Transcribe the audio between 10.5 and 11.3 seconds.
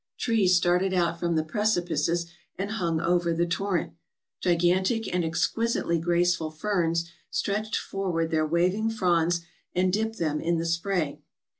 the spray.